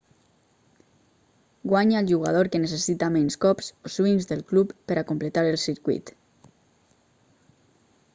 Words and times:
guanya 1.71 1.99
el 2.03 2.07
jugador 2.11 2.49
que 2.55 2.61
necessita 2.63 3.09
menys 3.17 3.37
cops 3.45 3.69
o 3.89 3.91
swings 3.97 4.29
del 4.31 4.41
club 4.53 4.73
per 4.89 4.97
a 4.97 5.05
completar 5.11 5.45
el 5.51 5.61
circuit 5.65 6.11